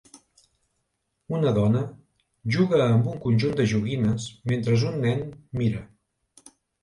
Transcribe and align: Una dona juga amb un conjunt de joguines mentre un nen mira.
Una 1.39 1.51
dona 1.57 1.81
juga 2.55 2.79
amb 2.85 3.11
un 3.13 3.19
conjunt 3.27 3.53
de 3.61 3.67
joguines 3.75 4.25
mentre 4.53 4.79
un 4.93 4.97
nen 5.07 5.21
mira. 5.61 5.85